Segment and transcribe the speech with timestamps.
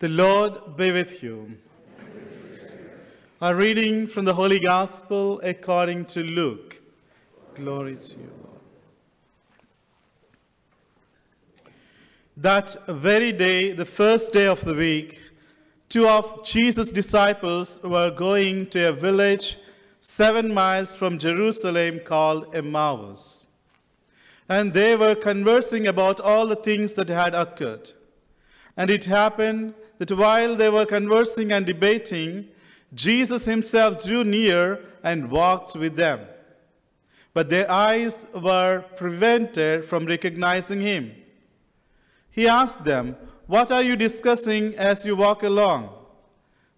[0.00, 1.58] The Lord be with you.
[3.40, 6.80] A reading from the Holy Gospel according to Luke.
[7.56, 8.60] Glory to you, Lord.
[12.36, 15.20] That very day, the first day of the week,
[15.88, 19.58] two of Jesus' disciples were going to a village
[19.98, 23.48] seven miles from Jerusalem called Emmaus.
[24.48, 27.94] And they were conversing about all the things that had occurred.
[28.78, 32.46] And it happened that while they were conversing and debating,
[32.94, 36.20] Jesus himself drew near and walked with them.
[37.34, 41.12] But their eyes were prevented from recognizing him.
[42.30, 43.16] He asked them,
[43.48, 45.90] What are you discussing as you walk along?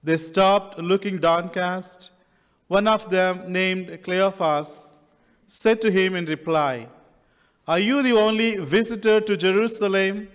[0.03, 2.13] They stopped, looking downcast.
[2.69, 4.97] One of them, named Cleophas,
[5.47, 6.89] said to him in reply,
[7.69, 10.29] Are you the only visitor to Jerusalem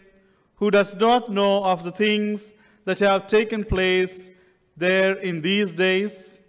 [0.58, 2.54] who does not know of the things
[2.86, 4.30] that have taken place
[4.78, 6.40] there in these days?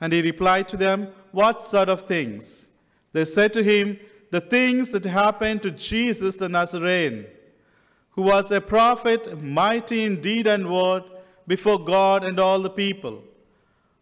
[0.00, 2.70] And he replied to them, What sort of things?
[3.12, 3.98] They said to him,
[4.30, 7.26] The things that happened to Jesus the Nazarene,
[8.10, 11.04] who was a prophet, mighty in deed and word,
[11.46, 13.22] before God and all the people.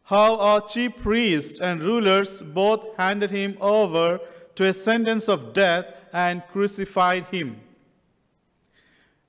[0.05, 4.21] How our chief priests and rulers both handed him over
[4.55, 7.61] to a sentence of death and crucified him.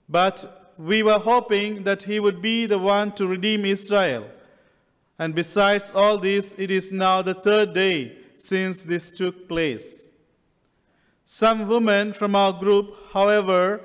[0.08, 4.28] But we were hoping that he would be the one to redeem Israel.
[5.20, 10.10] And besides all this, it is now the third day since this took place.
[11.24, 13.82] Some women from our group, however,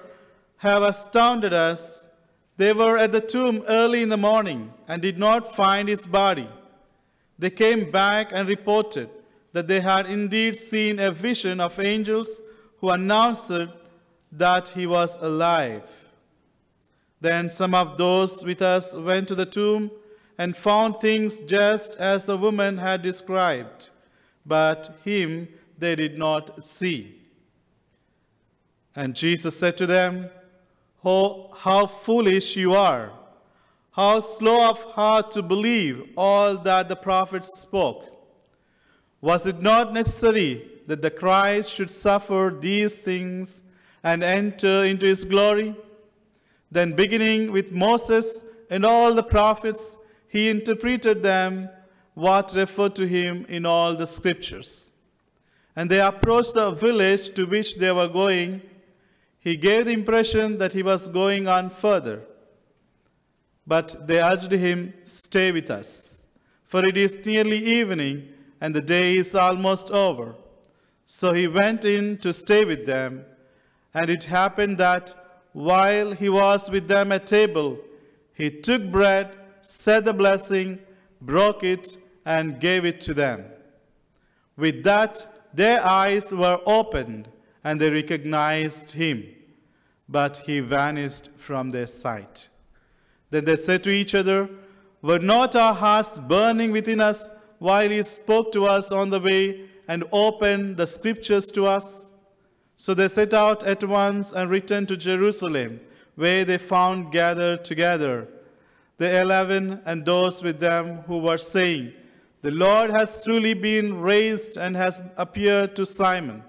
[0.58, 2.08] have astounded us.
[2.56, 6.48] They were at the tomb early in the morning and did not find his body.
[7.38, 9.10] They came back and reported
[9.52, 12.42] that they had indeed seen a vision of angels
[12.78, 13.52] who announced
[14.32, 16.07] that he was alive.
[17.20, 19.90] Then some of those with us went to the tomb
[20.36, 23.90] and found things just as the woman had described,
[24.46, 27.16] but him they did not see.
[28.94, 30.30] And Jesus said to them,
[31.04, 33.12] Oh, how foolish you are!
[33.92, 38.04] How slow of heart to believe all that the prophets spoke.
[39.20, 43.64] Was it not necessary that the Christ should suffer these things
[44.04, 45.74] and enter into his glory?
[46.70, 49.96] Then, beginning with Moses and all the prophets,
[50.28, 51.70] he interpreted them
[52.14, 54.90] what referred to him in all the scriptures.
[55.74, 58.62] And they approached the village to which they were going.
[59.40, 62.22] He gave the impression that he was going on further.
[63.66, 66.26] But they urged him, Stay with us,
[66.64, 68.28] for it is nearly evening,
[68.60, 70.34] and the day is almost over.
[71.04, 73.24] So he went in to stay with them.
[73.94, 75.14] And it happened that
[75.52, 77.78] while he was with them at table,
[78.34, 80.78] he took bread, said the blessing,
[81.20, 83.44] broke it, and gave it to them.
[84.56, 87.28] With that, their eyes were opened,
[87.64, 89.24] and they recognized him,
[90.08, 92.48] but he vanished from their sight.
[93.30, 94.48] Then they said to each other,
[95.02, 97.28] Were not our hearts burning within us
[97.58, 102.10] while he spoke to us on the way and opened the scriptures to us?
[102.80, 105.80] So they set out at once and returned to Jerusalem,
[106.14, 108.28] where they found gathered together
[108.98, 111.92] the eleven and those with them who were saying,
[112.42, 116.44] The Lord has truly been raised and has appeared to Simon.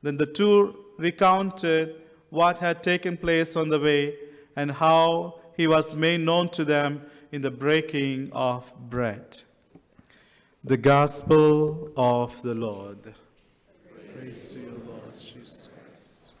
[0.00, 1.94] Then the two recounted
[2.30, 4.16] what had taken place on the way
[4.56, 9.42] and how he was made known to them in the breaking of bread.
[10.64, 13.14] The Gospel of the Lord.
[14.14, 15.18] Praise to you, Lord.
[15.18, 16.32] Jesus Christ.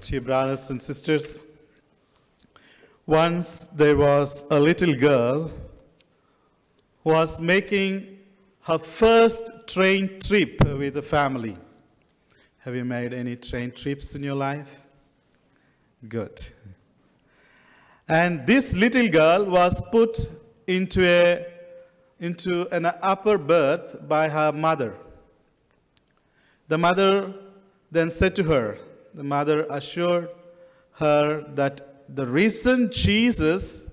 [0.00, 1.40] Dear brothers and sisters,
[3.06, 5.50] once there was a little girl
[7.04, 8.18] who was making
[8.62, 11.56] her first train trip with the family.
[12.66, 14.84] Have you made any train trips in your life?
[16.08, 16.44] Good.
[18.08, 20.28] And this little girl was put
[20.66, 21.46] into, a,
[22.18, 24.94] into an upper berth by her mother.
[26.66, 27.34] The mother
[27.92, 28.78] then said to her,
[29.14, 30.30] the mother assured
[30.94, 33.90] her that the reason Jesus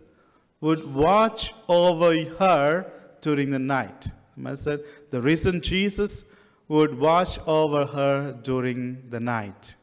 [0.62, 2.92] would watch over her
[3.22, 4.08] during the night.
[4.44, 6.26] I said, the reason Jesus
[6.68, 9.76] would watch over her during the night.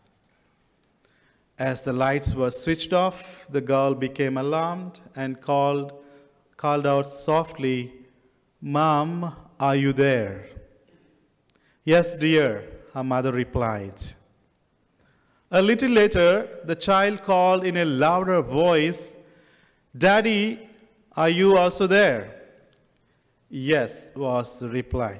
[1.58, 5.92] As the lights were switched off, the girl became alarmed and called,
[6.56, 7.92] called out softly,
[8.62, 10.46] Mom, are you there?
[11.84, 14.00] Yes, dear, her mother replied.
[15.50, 19.16] A little later, the child called in a louder voice,
[19.96, 20.70] Daddy,
[21.16, 22.36] are you also there?
[23.50, 25.18] Yes, was the reply.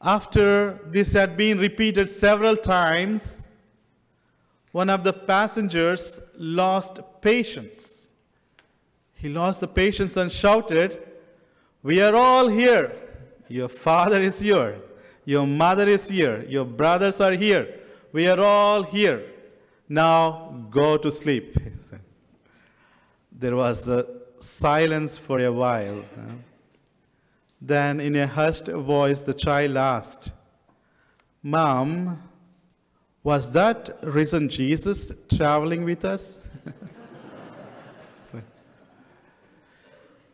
[0.00, 3.48] After this had been repeated several times,
[4.70, 8.10] one of the passengers lost patience.
[9.14, 11.02] He lost the patience and shouted,
[11.82, 12.94] We are all here.
[13.48, 14.80] Your father is here.
[15.24, 16.44] Your mother is here.
[16.48, 17.80] Your brothers are here.
[18.12, 19.24] We are all here.
[19.88, 21.56] Now go to sleep.
[23.32, 24.06] there was a
[24.38, 26.04] silence for a while.
[27.68, 30.32] Then, in a hushed voice, the child asked,
[31.42, 32.22] Mom,
[33.22, 36.48] was that risen Jesus traveling with us?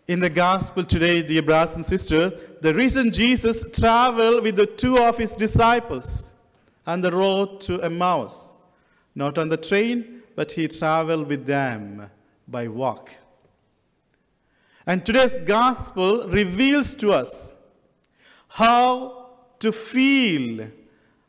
[0.06, 4.96] in the gospel today, dear brothers and sisters, the risen Jesus traveled with the two
[4.98, 6.36] of his disciples
[6.86, 8.54] on the road to Emmaus.
[9.12, 12.10] Not on the train, but he traveled with them
[12.46, 13.10] by walk.
[14.86, 17.56] And today's gospel reveals to us
[18.48, 20.68] how to feel,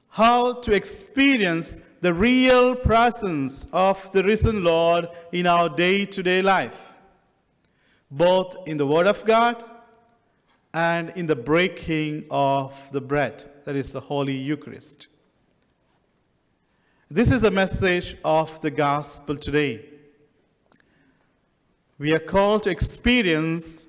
[0.10, 6.42] how to experience the real presence of the risen Lord in our day to day
[6.42, 6.96] life
[8.12, 9.64] both in the Word of God
[10.74, 15.08] and in the breaking of the bread, that is the Holy Eucharist.
[17.10, 19.90] This is the message of the gospel today.
[21.98, 23.88] We are called to experience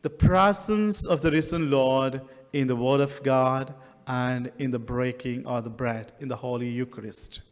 [0.00, 2.22] the presence of the risen Lord
[2.54, 3.74] in the Word of God
[4.06, 7.42] and in the breaking of the bread, in the Holy Eucharist.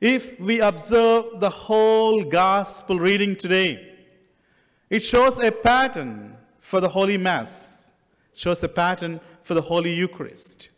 [0.00, 3.92] If we observe the whole gospel reading today,
[4.88, 7.90] it shows a pattern for the Holy Mass,
[8.32, 10.68] it shows a pattern for the Holy Eucharist.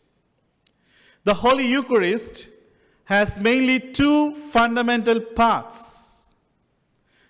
[1.24, 2.48] The Holy Eucharist
[3.04, 6.05] has mainly two fundamental parts,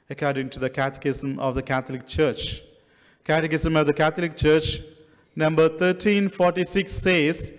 [0.08, 2.62] according to the Catechism of the Catholic Church.
[3.24, 4.80] Catechism of the Catholic Church,
[5.34, 7.52] number 1346 says,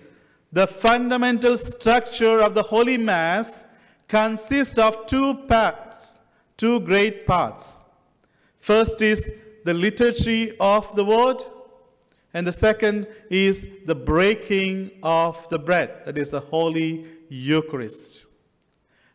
[0.50, 3.66] the fundamental structure of the Holy Mass
[4.08, 6.18] consists of two parts,
[6.56, 7.84] two great parts.
[8.58, 9.30] First is
[9.64, 11.42] the liturgy of the word,
[12.32, 18.24] and the second is the breaking of the bread, that is the Holy Eucharist.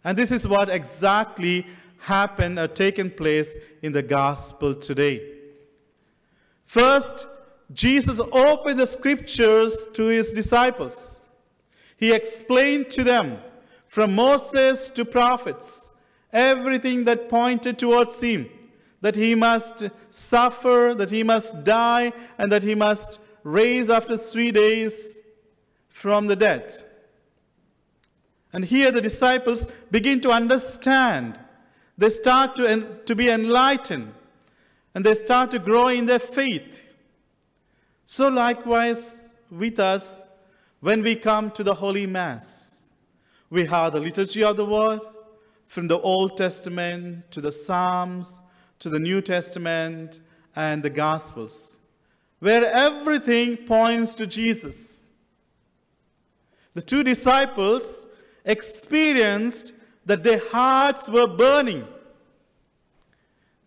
[0.03, 1.65] And this is what exactly
[2.03, 5.21] happened or taken place in the gospel today.
[6.65, 7.27] First,
[7.73, 11.25] Jesus opened the scriptures to his disciples.
[11.97, 13.37] He explained to them
[13.87, 15.93] from Moses to prophets
[16.31, 18.49] everything that pointed towards him
[19.03, 24.49] that he must suffer, that he must die, and that he must raise after three
[24.49, 25.19] days
[25.89, 26.73] from the dead.
[28.53, 31.37] And here the disciples begin to understand.
[31.97, 34.13] They start to, to be enlightened
[34.95, 36.83] and they start to grow in their faith.
[38.05, 40.29] So, likewise, with us,
[40.79, 42.89] when we come to the Holy Mass,
[43.49, 44.99] we have the liturgy of the Word
[45.67, 48.43] from the Old Testament to the Psalms
[48.83, 50.19] to the New Testament
[50.57, 51.81] and the Gospels,
[52.39, 55.07] where everything points to Jesus.
[56.73, 58.05] The two disciples
[58.43, 59.71] experienced
[60.05, 61.87] that their hearts were burning.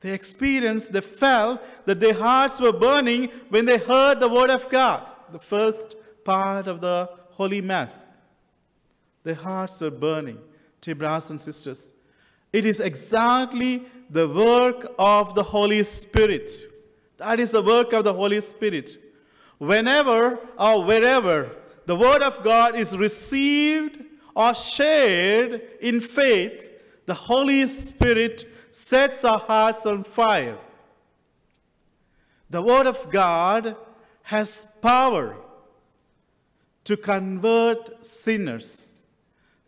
[0.00, 4.69] They experienced, they felt that their hearts were burning when they heard the Word of
[4.71, 8.07] God, the first part of the Holy Mass.
[9.25, 10.38] Their hearts were burning.
[10.81, 11.90] Dear brothers and sisters,
[12.52, 16.50] it is exactly the work of the Holy Spirit.
[17.16, 18.99] That is the work of the Holy Spirit.
[19.59, 21.50] Whenever or wherever
[21.87, 24.05] the Word of God is received
[24.37, 26.69] or shared in faith,
[27.07, 30.59] the Holy Spirit sets our hearts on fire.
[32.50, 33.76] The Word of God
[34.25, 35.37] has power
[36.85, 39.00] to convert sinners.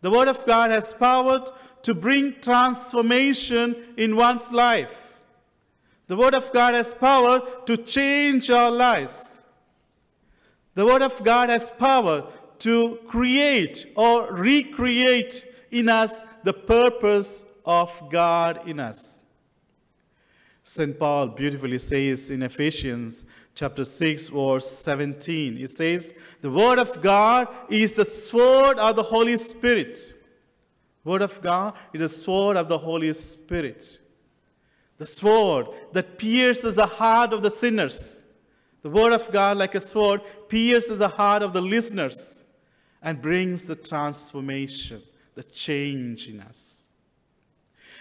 [0.01, 1.45] The Word of God has power
[1.81, 5.19] to bring transformation in one's life.
[6.05, 9.41] The Word of God has power to change our lives.
[10.75, 17.91] The Word of God has power to create or recreate in us the purpose of
[18.09, 19.23] God in us.
[20.63, 20.97] St.
[20.99, 23.25] Paul beautifully says in Ephesians
[23.55, 29.03] chapter 6, verse 17, he says, The Word of God is the sword of the
[29.03, 30.13] Holy Spirit
[31.03, 33.99] Word of God is the sword of the Holy Spirit.
[34.97, 38.25] the sword that pierces the heart of the sinners.
[38.81, 42.43] The Word of God, like a sword, pierces the heart of the listeners
[43.01, 45.01] and brings the transformation,
[45.35, 46.87] the change in us.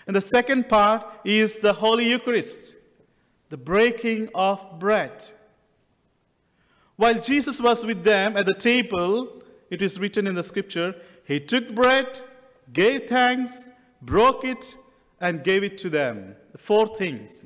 [0.07, 2.75] And the second part is the Holy Eucharist,
[3.49, 5.31] the breaking of bread.
[6.97, 11.39] While Jesus was with them at the table, it is written in the scripture, he
[11.39, 12.21] took bread,
[12.73, 13.69] gave thanks,
[14.03, 14.77] broke it,
[15.21, 16.37] and gave it to them.
[16.57, 17.43] Four things.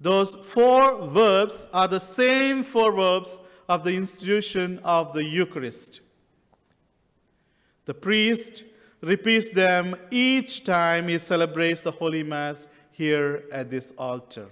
[0.00, 3.38] Those four verbs are the same four verbs
[3.68, 6.00] of the institution of the Eucharist.
[7.86, 8.64] The priest
[9.00, 14.48] repeats them each time he celebrates the Holy Mass here at this altar.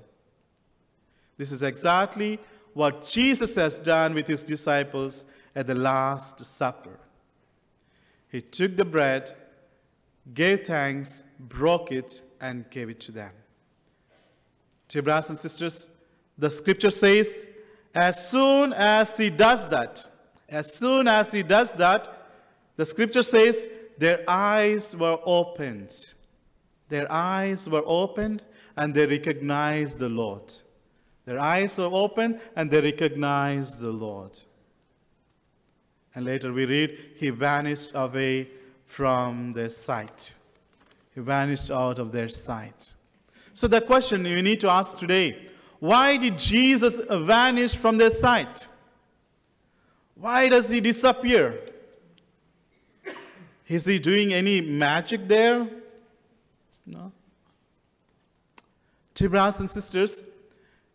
[1.38, 2.38] This is exactly
[2.74, 5.24] what Jesus has done with his disciples
[5.54, 6.98] at the Last Supper.
[8.28, 9.32] He took the bread,
[10.32, 13.32] gave thanks, broke it, and gave it to them.
[14.88, 15.88] Dear brothers and sisters,
[16.36, 17.48] the scripture says,
[17.94, 20.06] as soon as he does that,
[20.48, 22.21] as soon as he does that,
[22.76, 23.66] the scripture says,
[23.98, 26.08] their eyes were opened.
[26.88, 28.42] Their eyes were opened
[28.76, 30.52] and they recognized the Lord.
[31.24, 34.38] Their eyes were opened and they recognized the Lord.
[36.14, 38.50] And later we read, He vanished away
[38.86, 40.34] from their sight.
[41.14, 42.94] He vanished out of their sight.
[43.54, 45.48] So the question you need to ask today
[45.78, 48.68] why did Jesus vanish from their sight?
[50.14, 51.60] Why does he disappear?
[53.72, 55.66] Is he doing any magic there?
[56.84, 57.10] No.
[59.14, 60.24] Dear brothers and sisters,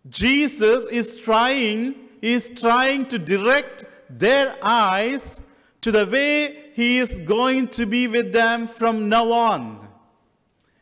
[0.07, 5.41] Jesus is trying, is trying to direct their eyes
[5.81, 9.87] to the way he is going to be with them from now on.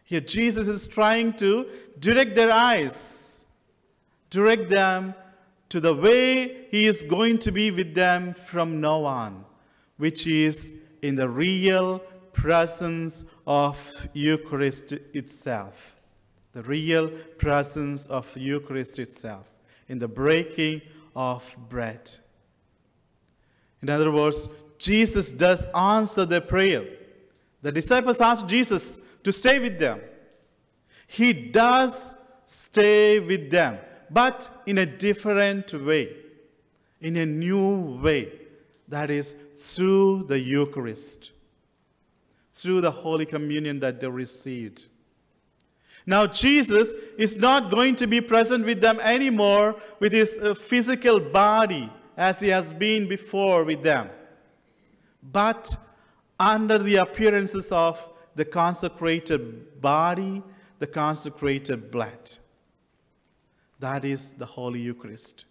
[0.03, 1.65] Here, Jesus is trying to
[1.97, 3.45] direct their eyes,
[4.29, 5.15] direct them
[5.69, 9.45] to the way he is going to be with them from now on,
[9.95, 11.99] which is in the real
[12.33, 13.79] presence of
[14.13, 15.95] Eucharist itself
[16.55, 19.51] the real presence of Eucharist itself,
[19.89, 20.81] in the breaking
[21.13, 22.09] of bread.
[23.81, 24.47] In other words,
[24.77, 26.85] Jesus does answer their prayer.
[27.61, 29.99] The disciples asked Jesus to stay with them.
[31.07, 33.77] He does stay with them,
[34.09, 36.15] but in a different way,
[37.01, 38.31] in a new way.
[38.87, 41.31] That is through the Eucharist,
[42.51, 44.85] through the Holy Communion that they received.
[46.05, 51.19] Now, Jesus is not going to be present with them anymore with his uh, physical
[51.19, 54.09] body as he has been before with them,
[55.23, 55.75] but
[56.39, 60.43] under the appearances of the consecrated body,
[60.79, 62.35] the consecrated blood.
[63.79, 65.45] That is the Holy Eucharist.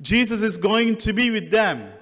[0.00, 1.92] Jesus is going to be with them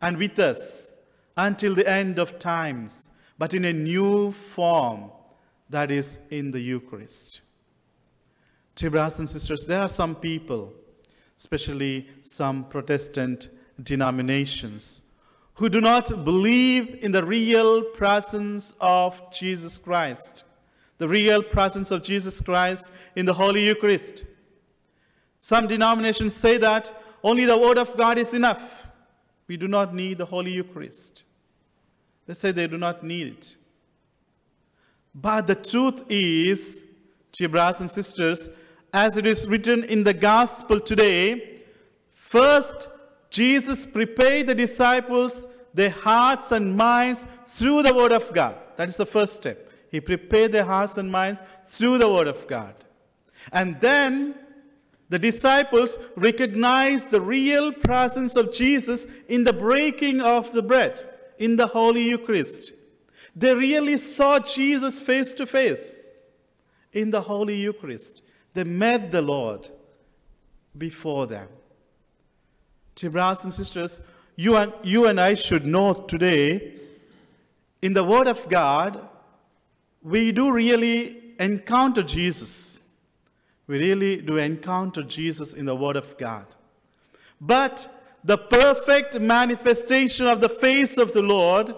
[0.00, 0.98] and with us
[1.36, 5.10] until the end of times, but in a new form
[5.68, 7.40] that is in the Eucharist.
[8.74, 10.72] Dear brothers and sisters, there are some people,
[11.36, 13.48] especially some Protestant
[13.82, 15.02] denominations,
[15.54, 20.44] who do not believe in the real presence of Jesus Christ,
[20.98, 24.24] the real presence of Jesus Christ in the Holy Eucharist.
[25.38, 28.86] Some denominations say that only the Word of God is enough.
[29.48, 31.22] We do not need the Holy Eucharist.
[32.26, 33.56] They say they do not need it.
[35.14, 36.82] But the truth is,
[37.32, 38.50] dear brothers and sisters,
[38.92, 41.62] as it is written in the gospel today,
[42.12, 42.88] first
[43.30, 48.56] Jesus prepared the disciples their hearts and minds through the word of God.
[48.76, 49.70] That is the first step.
[49.90, 52.74] He prepared their hearts and minds through the word of God.
[53.52, 54.34] And then
[55.08, 61.02] the disciples recognized the real presence of Jesus in the breaking of the bread,
[61.38, 62.72] in the Holy Eucharist.
[63.34, 66.10] They really saw Jesus face to face
[66.92, 68.22] in the Holy Eucharist.
[68.54, 69.68] They met the Lord
[70.76, 71.48] before them.
[72.94, 74.00] Dear brothers and sisters,
[74.34, 76.74] you and, you and I should know today,
[77.82, 79.06] in the Word of God,
[80.02, 82.80] we do really encounter Jesus.
[83.66, 86.46] We really do encounter Jesus in the Word of God.
[87.40, 87.88] But
[88.22, 91.74] the perfect manifestation of the face of the Lord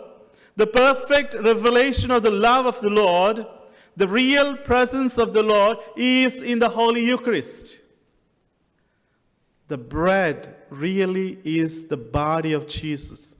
[0.58, 3.46] the perfect revelation of the love of the Lord,
[3.96, 7.78] the real presence of the Lord is in the Holy Eucharist.
[9.68, 13.36] The bread really is the body of Jesus.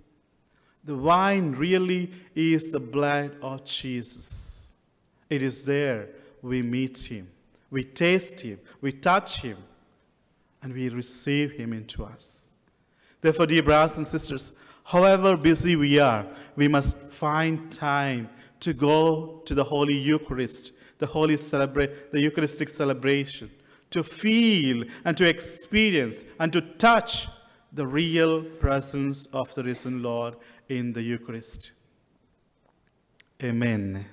[0.84, 4.72] The wine really is the blood of Jesus.
[5.28, 7.32] It is there we meet him.
[7.70, 9.58] We taste Him, we touch Him,
[10.62, 12.52] and we receive Him into us.
[13.20, 14.52] Therefore, dear brothers and sisters,
[14.84, 21.06] however busy we are, we must find time to go to the Holy Eucharist, the
[21.06, 23.50] Holy celebrate, the Eucharistic celebration,
[23.90, 27.28] to feel and to experience and to touch
[27.72, 30.36] the real presence of the risen Lord
[30.68, 31.72] in the Eucharist.
[33.42, 34.06] Amen.